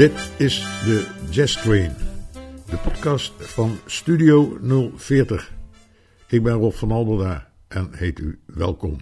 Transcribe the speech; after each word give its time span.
Dit 0.00 0.32
is 0.36 0.60
de 0.84 1.06
Jazz 1.30 1.62
Train, 1.62 1.92
de 2.70 2.76
podcast 2.76 3.32
van 3.38 3.78
Studio 3.86 4.58
040. 4.96 5.52
Ik 6.28 6.42
ben 6.42 6.52
Rob 6.52 6.72
van 6.72 6.90
Alberda 6.90 7.52
en 7.68 7.88
heet 7.92 8.18
u 8.18 8.40
welkom. 8.46 8.96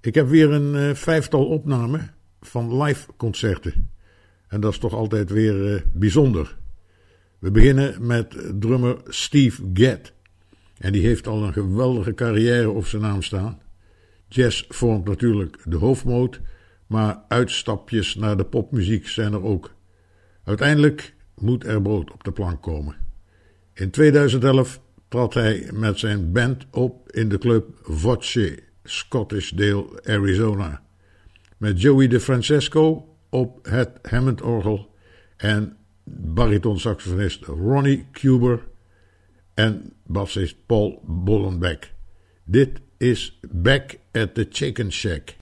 Ik 0.00 0.14
heb 0.14 0.28
weer 0.28 0.50
een 0.50 0.74
uh, 0.74 0.94
vijftal 0.94 1.46
opnamen 1.46 2.14
van 2.40 2.82
live 2.82 3.06
concerten. 3.16 3.90
En 4.48 4.60
dat 4.60 4.72
is 4.72 4.78
toch 4.78 4.94
altijd 4.94 5.30
weer 5.30 5.74
uh, 5.74 5.80
bijzonder. 5.92 6.56
We 7.38 7.50
beginnen 7.50 8.06
met 8.06 8.52
drummer 8.60 8.96
Steve 9.04 9.70
Gadd. 9.74 10.12
En 10.78 10.92
die 10.92 11.06
heeft 11.06 11.26
al 11.26 11.44
een 11.44 11.52
geweldige 11.52 12.14
carrière 12.14 12.70
op 12.70 12.86
zijn 12.86 13.02
naam 13.02 13.22
staan. 13.22 13.60
Jazz 14.28 14.64
vormt 14.68 15.04
natuurlijk 15.04 15.56
de 15.64 15.76
hoofdmoot, 15.76 16.40
maar 16.86 17.22
uitstapjes 17.28 18.14
naar 18.14 18.36
de 18.36 18.44
popmuziek 18.44 19.08
zijn 19.08 19.32
er 19.32 19.42
ook. 19.42 19.78
Uiteindelijk 20.44 21.14
moet 21.34 21.64
er 21.64 21.82
brood 21.82 22.12
op 22.12 22.24
de 22.24 22.32
plank 22.32 22.62
komen. 22.62 22.96
In 23.74 23.90
2011 23.90 24.80
trad 25.08 25.34
hij 25.34 25.70
met 25.72 25.98
zijn 25.98 26.32
band 26.32 26.66
op 26.70 27.10
in 27.10 27.28
de 27.28 27.38
club 27.38 27.78
Voce, 27.82 28.62
Scottish 28.84 29.50
Dale, 29.50 30.02
Arizona. 30.04 30.82
Met 31.56 31.80
Joey 31.80 32.08
DeFrancesco 32.08 33.16
op 33.28 33.66
het 33.66 33.98
Hammond-orgel 34.02 34.94
en 35.36 35.76
baritonsaxofonist 36.04 37.44
Ronnie 37.44 38.06
Cuber 38.12 38.68
en 39.54 39.92
bassist 40.06 40.56
Paul 40.66 41.02
Bollenbeck. 41.06 41.92
Dit 42.44 42.80
is 42.96 43.40
Back 43.50 43.98
at 44.12 44.34
the 44.34 44.46
Chicken 44.50 44.92
Shack. 44.92 45.36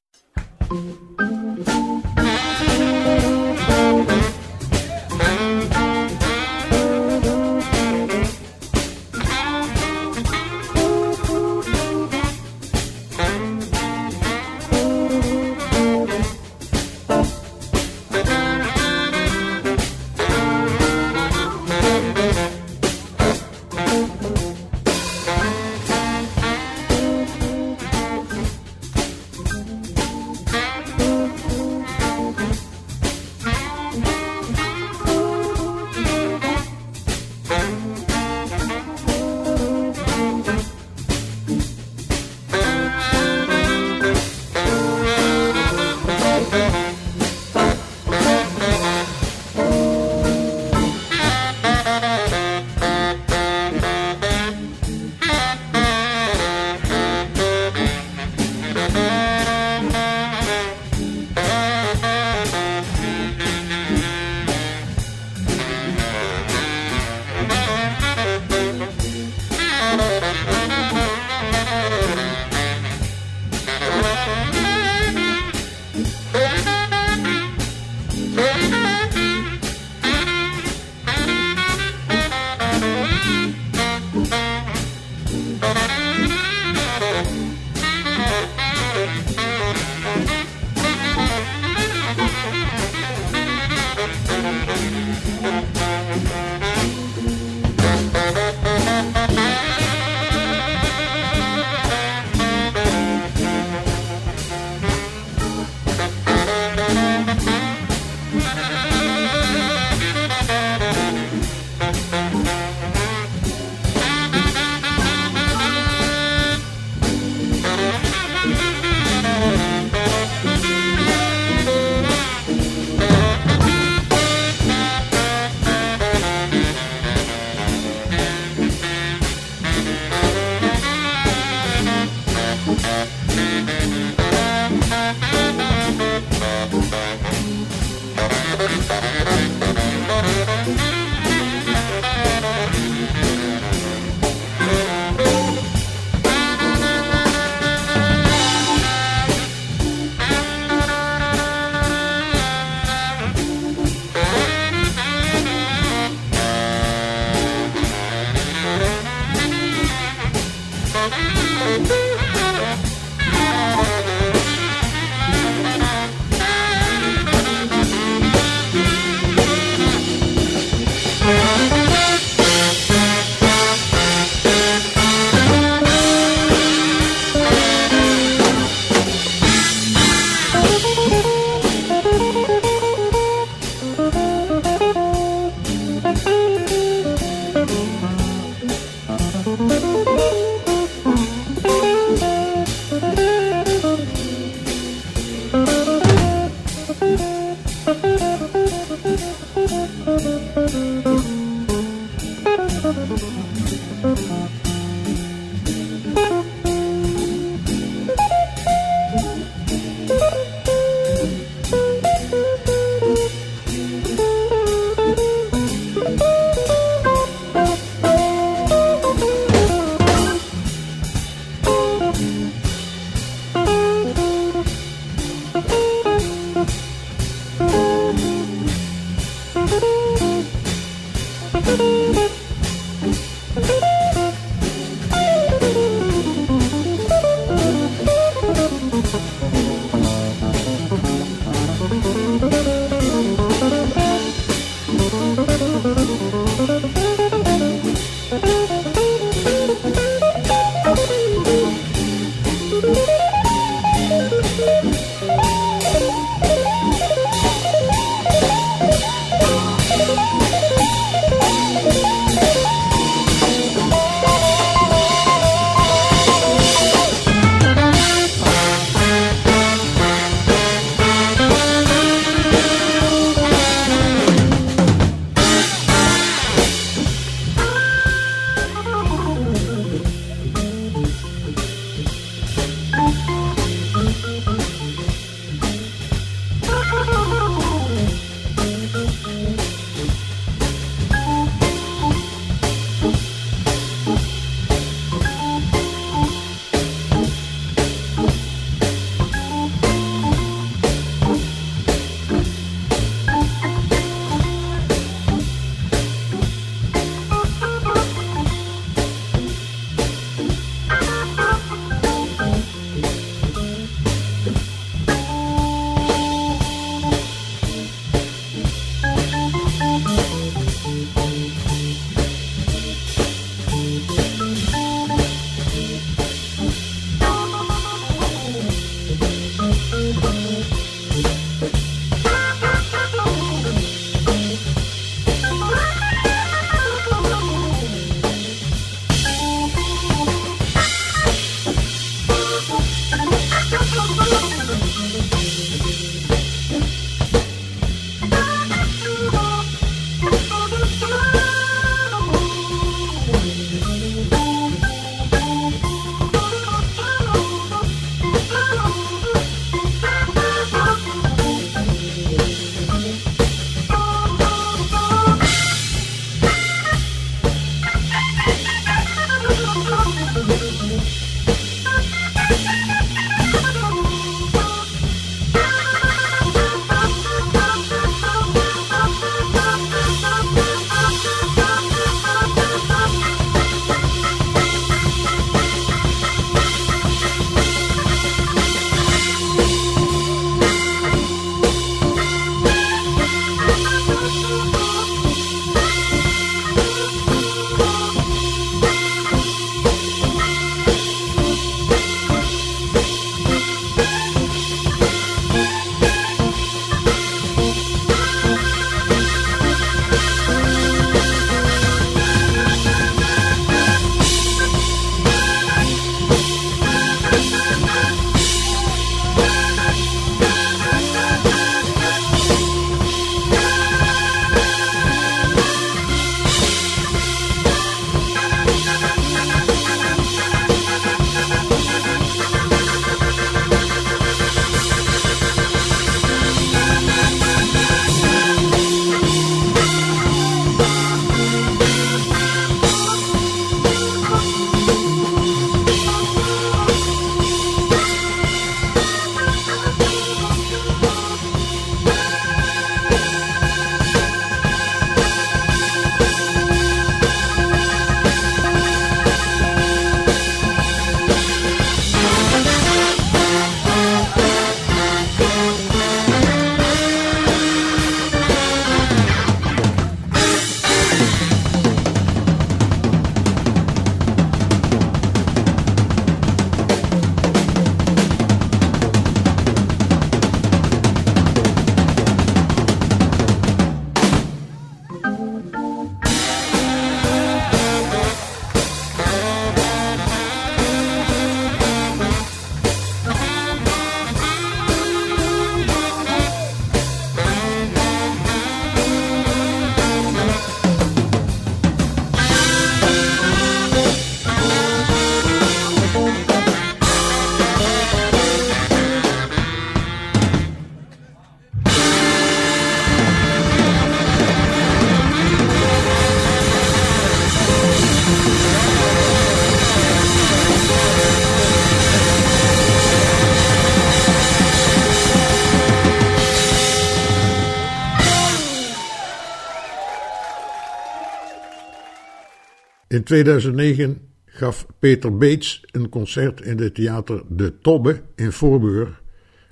In 533.19 533.25
2009 533.25 534.21
gaf 534.45 534.87
Peter 534.99 535.37
Beets 535.37 535.83
een 535.91 536.09
concert 536.09 536.61
in 536.61 536.79
het 536.79 536.95
theater 536.95 537.43
De 537.49 537.79
Tobbe 537.79 538.23
in 538.35 538.53
Voorburg 538.53 539.23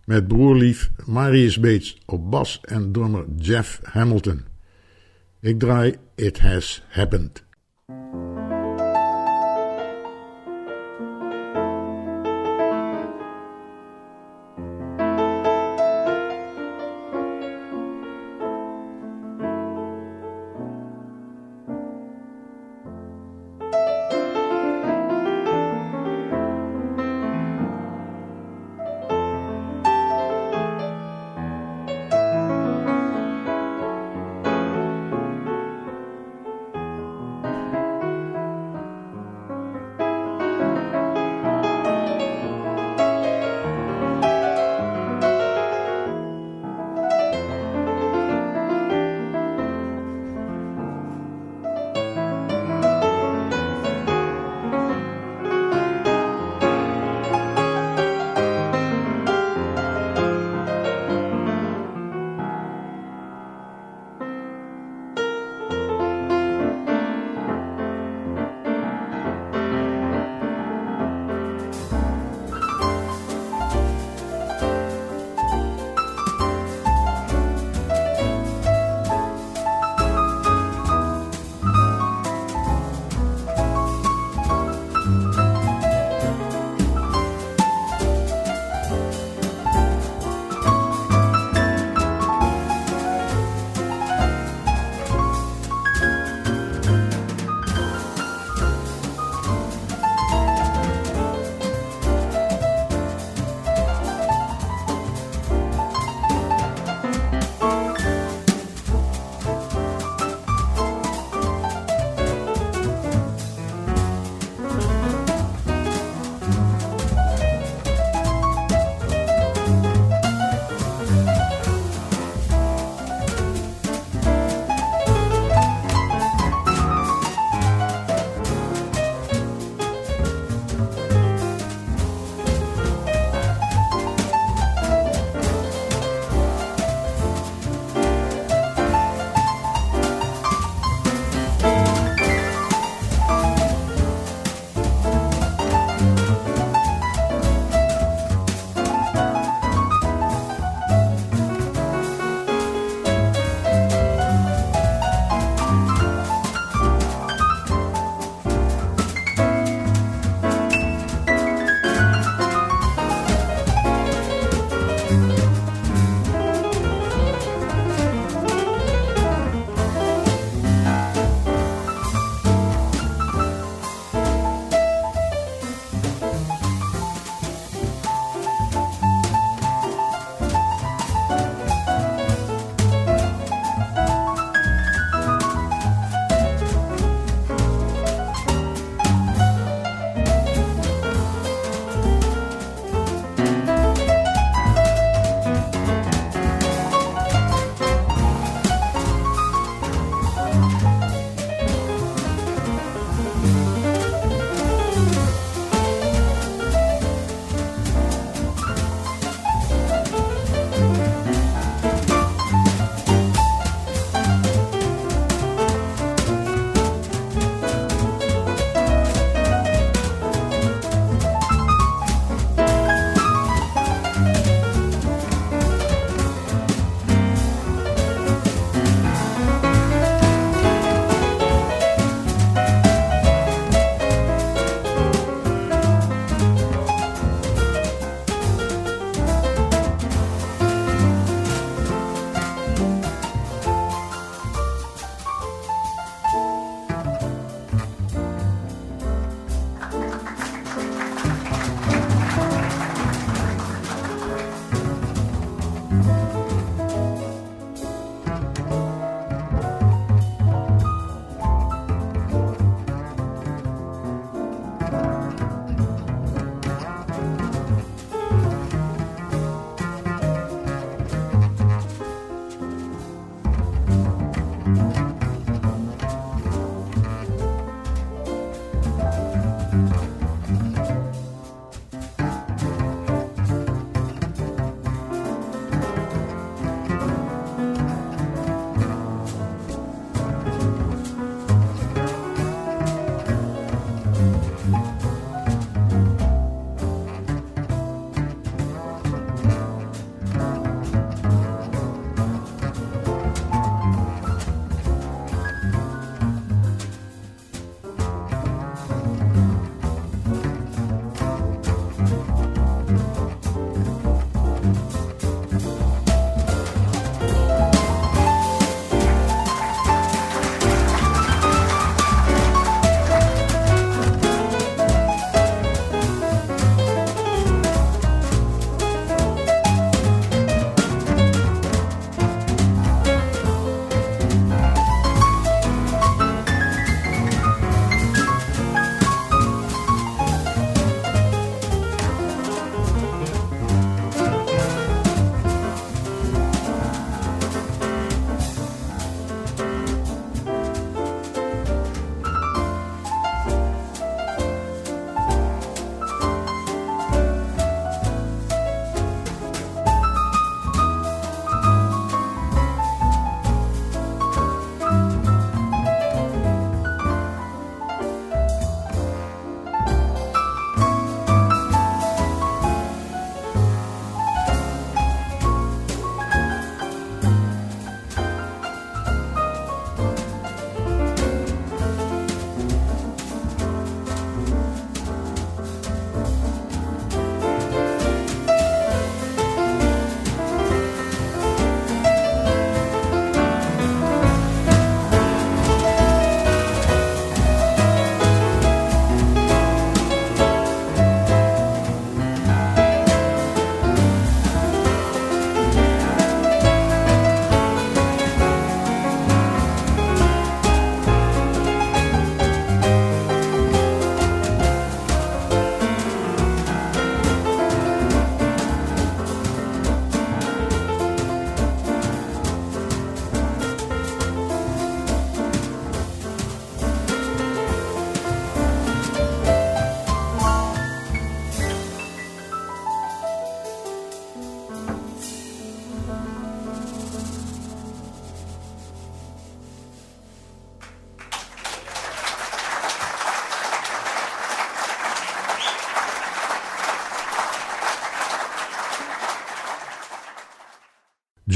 met 0.04 0.28
broerlief 0.28 0.90
Marius 1.04 1.60
Beets 1.60 1.98
op 2.06 2.30
bas 2.30 2.60
en 2.62 2.92
drummer 2.92 3.24
Jeff 3.36 3.80
Hamilton. 3.82 4.44
Ik 5.40 5.58
draai 5.58 5.94
It 6.14 6.38
Has 6.38 6.82
Happened. 6.88 7.45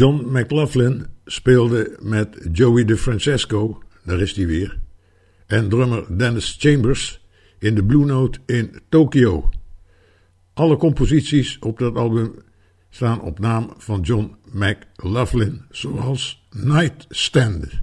John 0.00 0.26
McLaughlin 0.30 1.06
speelde 1.24 1.96
met 2.02 2.48
Joey 2.52 2.84
DeFrancesco, 2.84 3.82
daar 4.04 4.20
is 4.20 4.32
hij 4.32 4.46
weer, 4.46 4.78
en 5.46 5.68
drummer 5.68 6.18
Dennis 6.18 6.56
Chambers 6.58 7.26
in 7.58 7.74
de 7.74 7.84
Blue 7.84 8.04
Note 8.04 8.38
in 8.46 8.80
Tokyo. 8.88 9.48
Alle 10.54 10.76
composities 10.76 11.58
op 11.58 11.78
dat 11.78 11.94
album 11.96 12.34
staan 12.90 13.20
op 13.20 13.38
naam 13.38 13.74
van 13.76 14.00
John 14.00 14.36
McLaughlin, 14.52 15.64
zoals 15.70 16.46
Nightstand. 16.50 17.80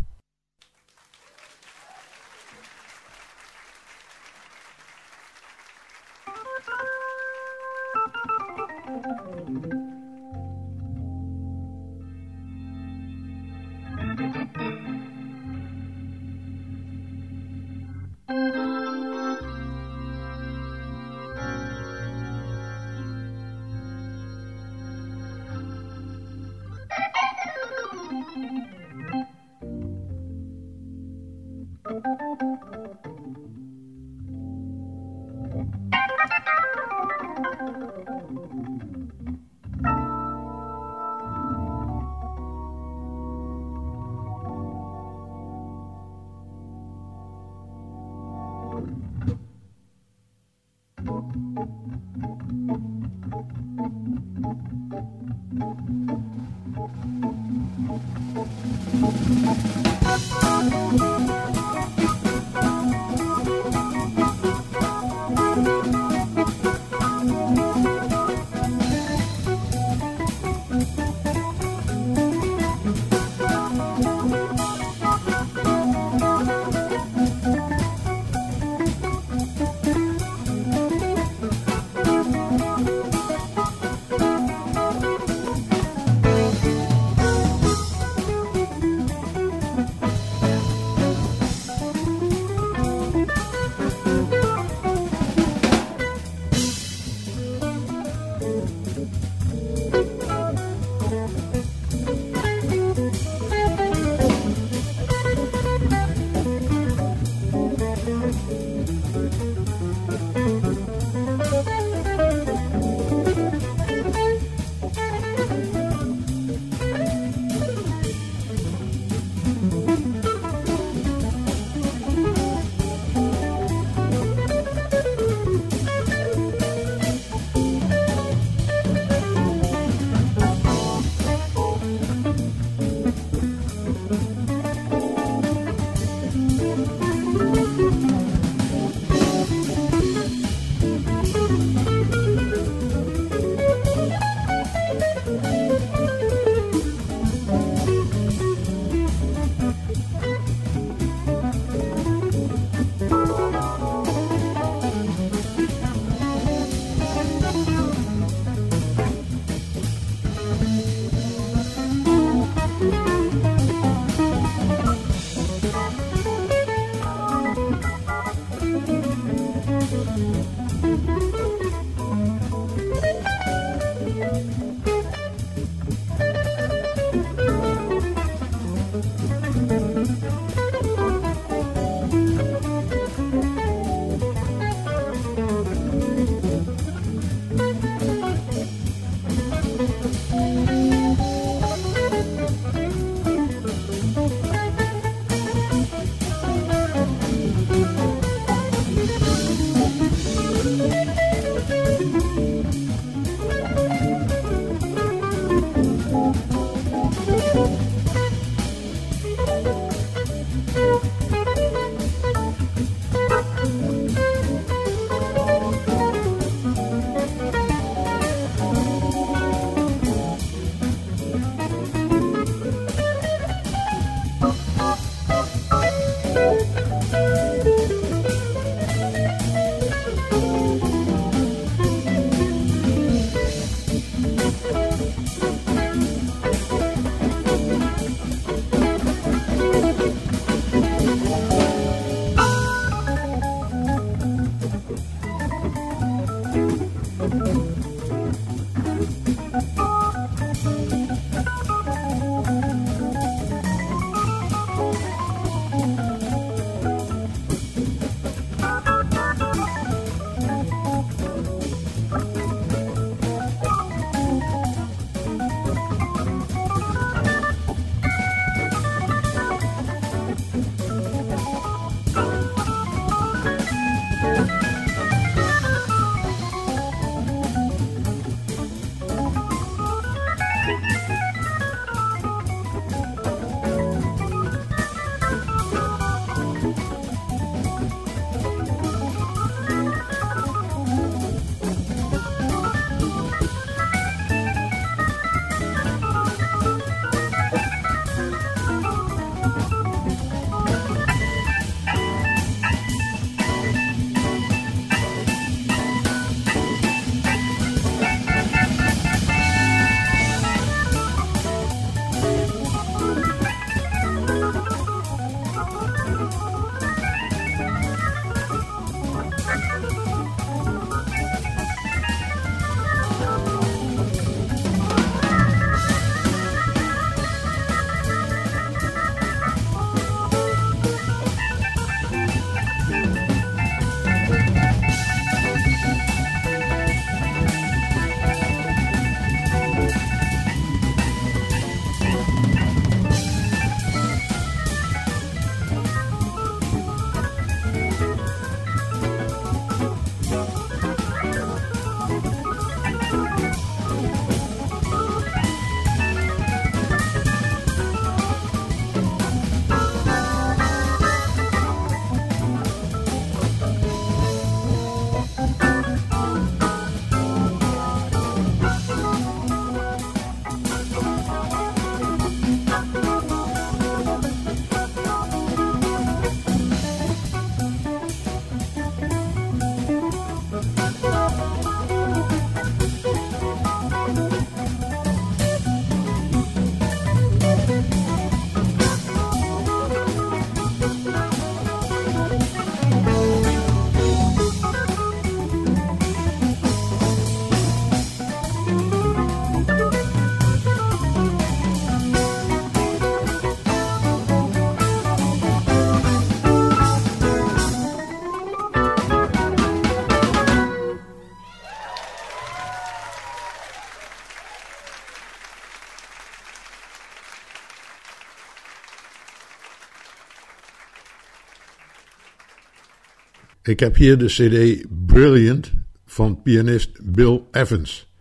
Ik 423.67 423.79
heb 423.79 423.95
hier 423.95 424.17
de 424.17 424.25
CD 424.25 424.85
Brilliant 425.05 425.71
van 426.05 426.41
pianist 426.41 426.99
Bill 427.03 427.43
Evans. 427.51 428.11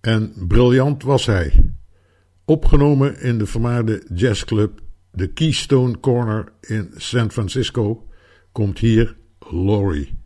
En 0.00 0.34
briljant 0.48 1.02
was 1.02 1.26
hij. 1.26 1.72
Opgenomen 2.44 3.20
in 3.20 3.38
de 3.38 3.46
vermaarde 3.46 4.06
jazzclub 4.14 4.80
The 5.16 5.26
Keystone 5.26 6.00
Corner 6.00 6.52
in 6.60 6.90
San 6.96 7.30
Francisco 7.30 8.08
komt 8.52 8.78
hier 8.78 9.16
Laurie. 9.50 10.23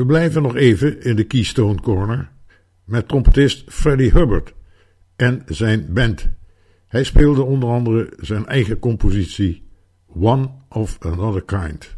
We 0.00 0.06
blijven 0.06 0.42
nog 0.42 0.56
even 0.56 1.02
in 1.02 1.16
de 1.16 1.24
Keystone 1.24 1.80
Corner 1.80 2.30
met 2.84 3.08
trompetist 3.08 3.64
Freddie 3.72 4.10
Hubbard 4.10 4.54
en 5.16 5.42
zijn 5.46 5.92
band. 5.92 6.28
Hij 6.86 7.04
speelde 7.04 7.42
onder 7.42 7.68
andere 7.68 8.12
zijn 8.16 8.46
eigen 8.46 8.78
compositie 8.78 9.68
One 10.06 10.50
of 10.68 10.96
Another 11.00 11.42
Kind. 11.42 11.96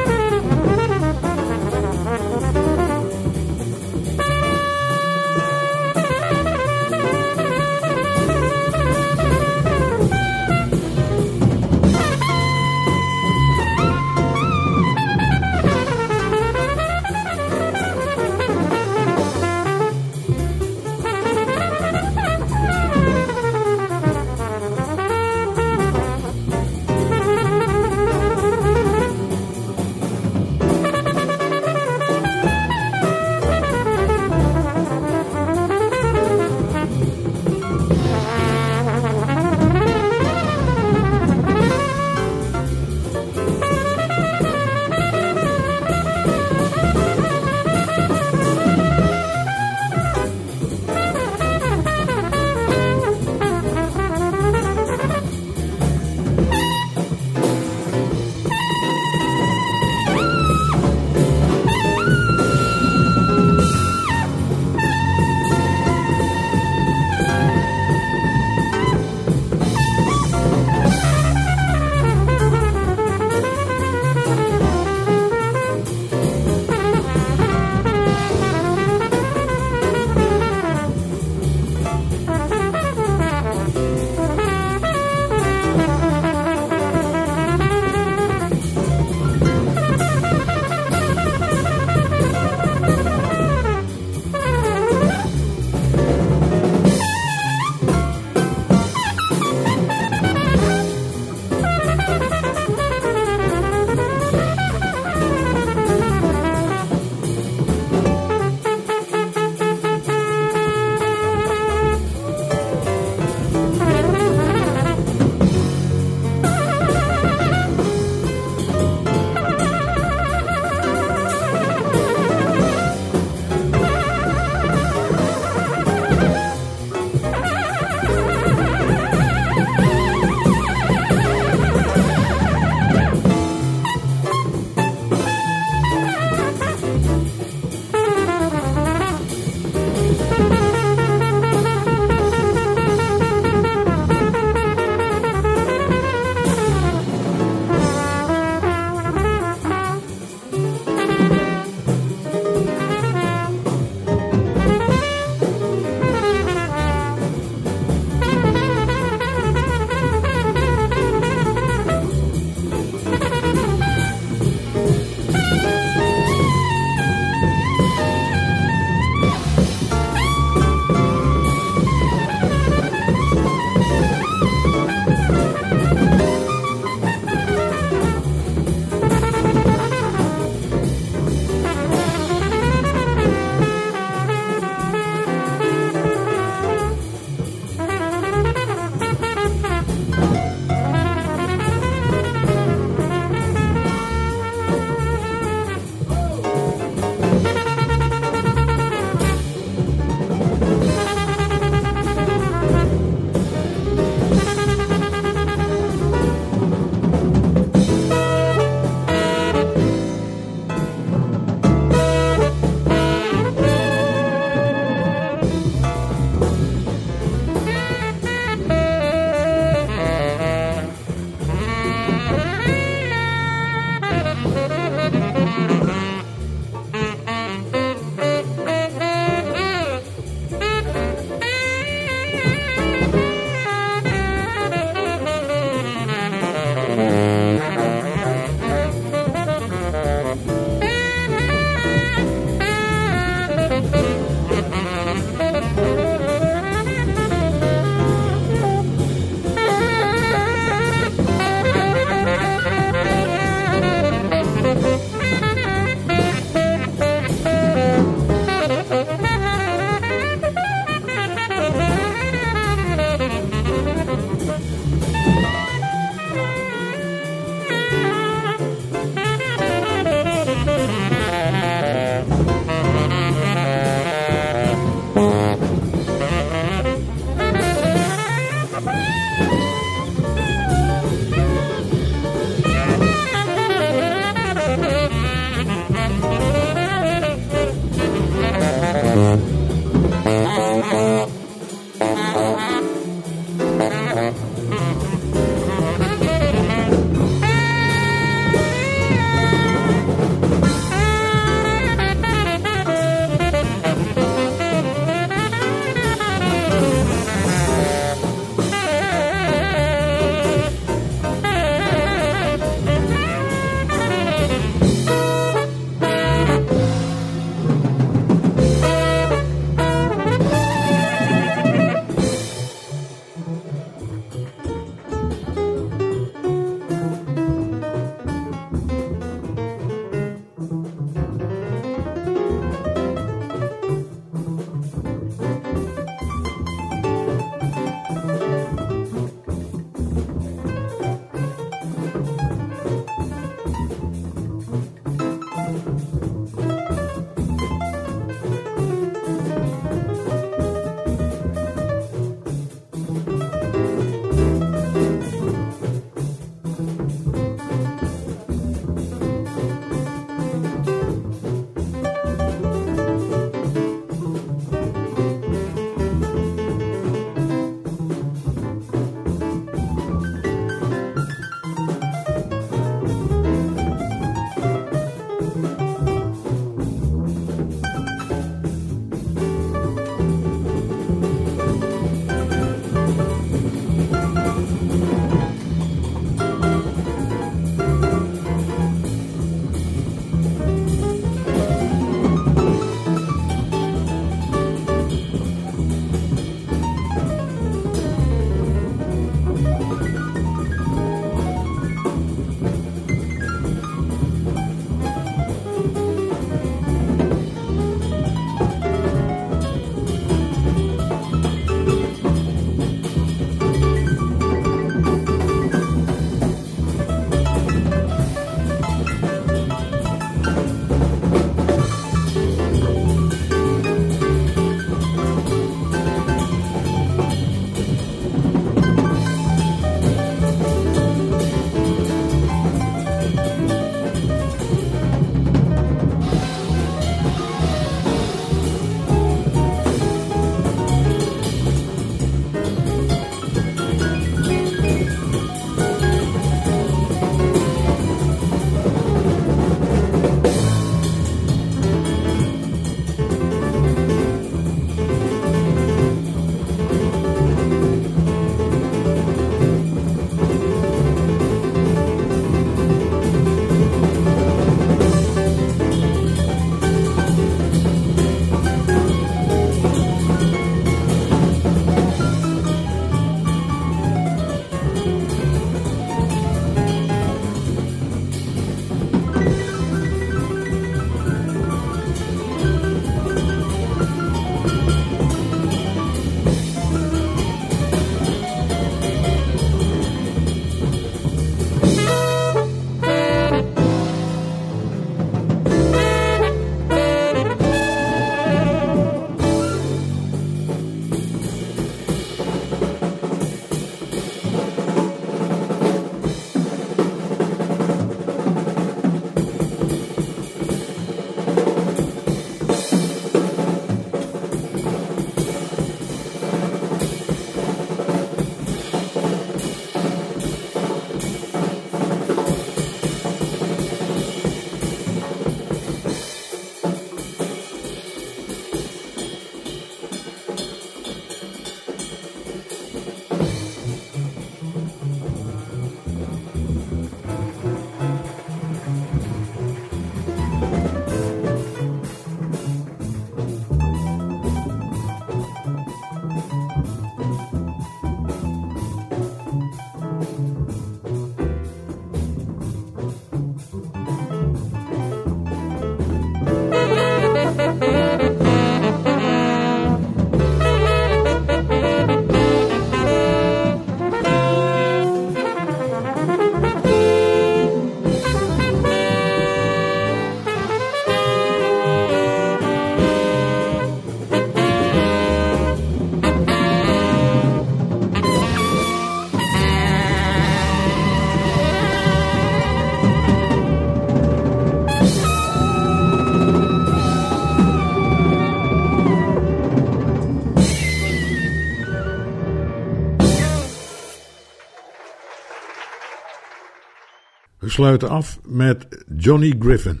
Sluiten 597.74 598.08
af 598.08 598.38
met 598.46 599.04
Johnny 599.16 599.54
Griffin. 599.58 600.00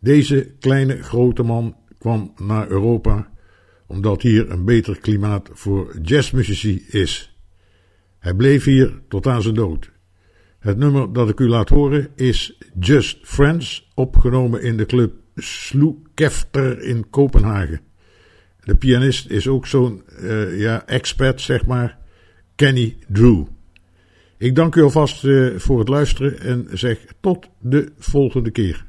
Deze 0.00 0.54
kleine 0.60 1.02
grote 1.02 1.42
man 1.42 1.76
kwam 1.98 2.32
naar 2.36 2.68
Europa 2.68 3.30
omdat 3.86 4.22
hier 4.22 4.50
een 4.50 4.64
beter 4.64 5.00
klimaat 5.00 5.50
voor 5.52 5.98
jazzmuzici 6.02 6.84
is. 6.88 7.38
Hij 8.18 8.34
bleef 8.34 8.64
hier 8.64 9.02
tot 9.08 9.26
aan 9.26 9.42
zijn 9.42 9.54
dood. 9.54 9.90
Het 10.58 10.76
nummer 10.76 11.12
dat 11.12 11.28
ik 11.28 11.40
u 11.40 11.48
laat 11.48 11.68
horen 11.68 12.08
is 12.14 12.58
Just 12.80 13.18
Friends, 13.22 13.90
opgenomen 13.94 14.62
in 14.62 14.76
de 14.76 14.86
club 14.86 15.14
Sloekefter 15.34 16.82
in 16.82 17.10
Kopenhagen. 17.10 17.80
De 18.60 18.76
pianist 18.76 19.30
is 19.30 19.48
ook 19.48 19.66
zo'n 19.66 20.02
uh, 20.20 20.60
ja, 20.60 20.86
expert, 20.86 21.40
zeg 21.40 21.66
maar, 21.66 21.98
Kenny 22.54 22.96
Drew. 23.08 23.44
Ik 24.38 24.54
dank 24.54 24.74
u 24.74 24.82
alvast 24.82 25.24
uh, 25.24 25.58
voor 25.58 25.78
het 25.78 25.88
luisteren 25.88 26.40
en 26.40 26.68
zeg 26.72 26.98
tot 27.20 27.48
de 27.60 27.92
volgende 27.98 28.50
keer. 28.50 28.85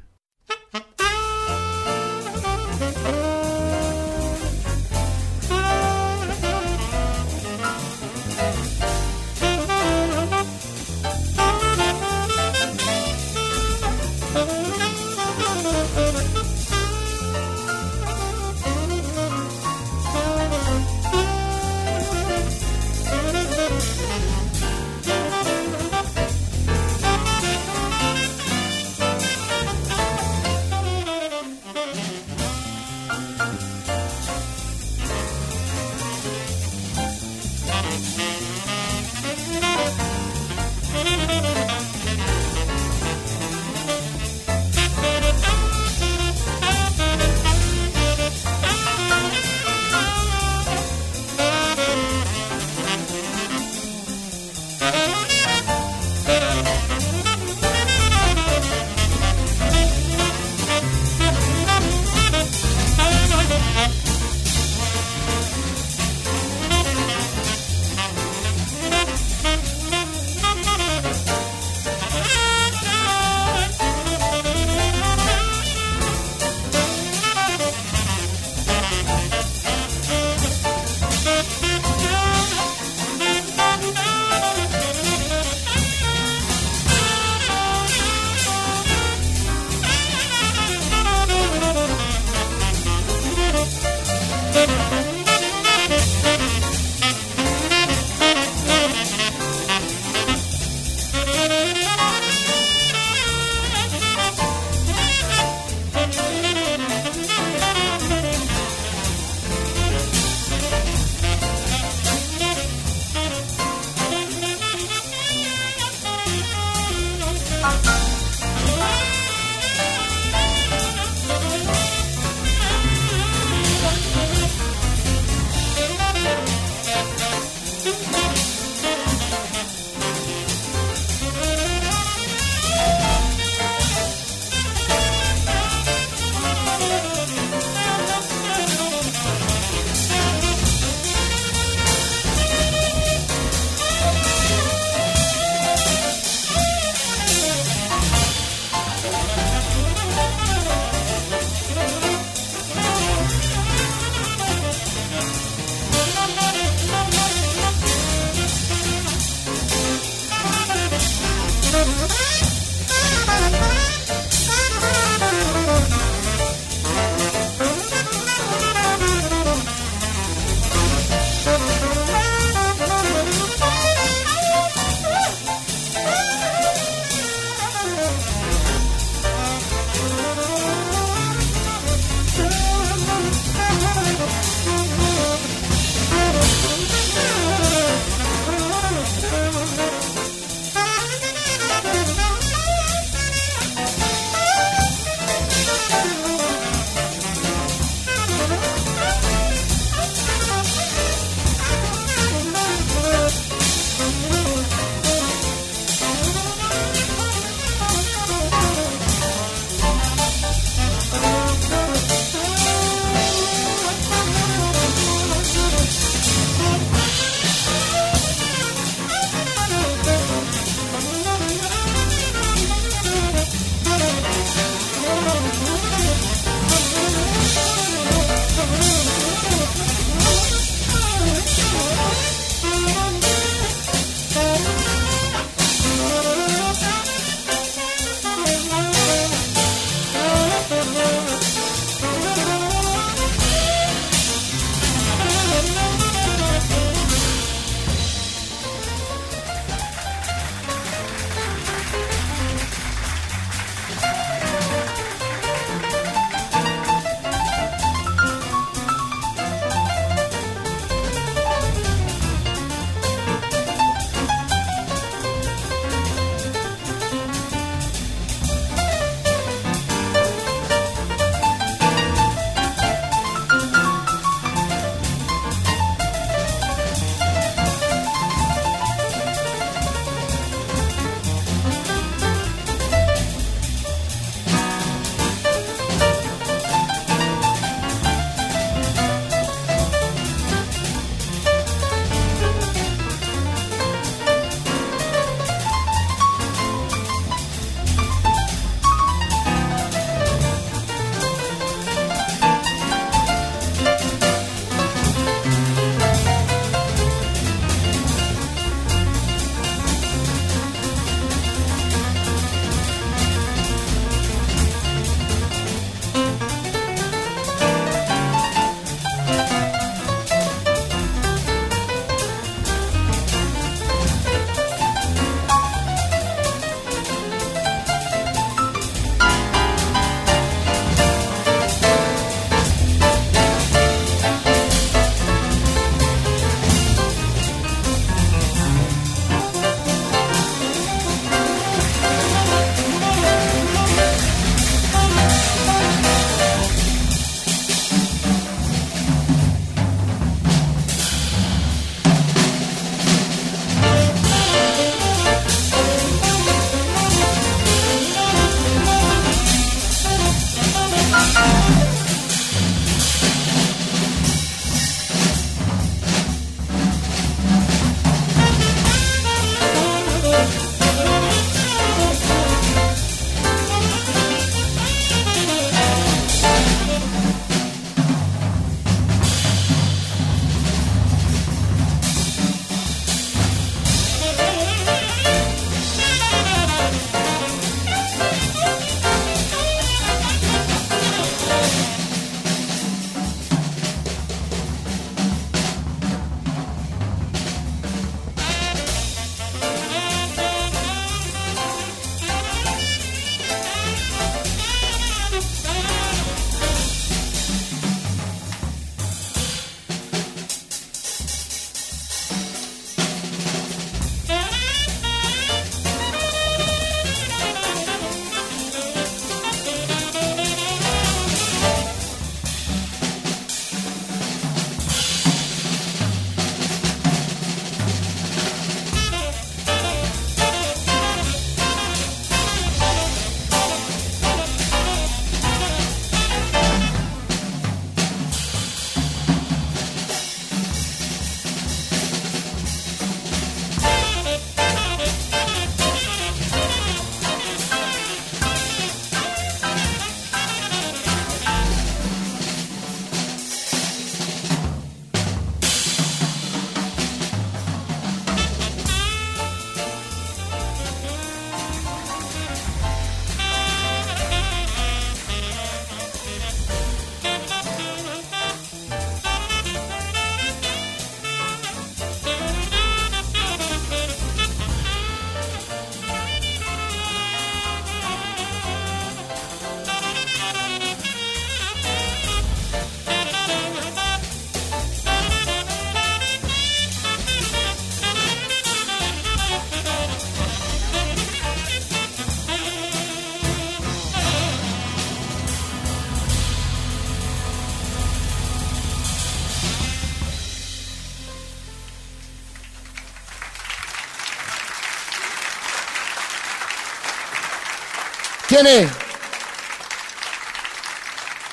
tiene? 508.62 508.88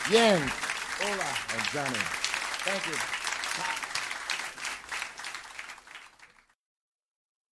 Bien. 0.09 0.51
Hola, 0.99 1.25
Johnny. 1.71 1.99
Thank 2.63 2.87
you. 2.87 3.14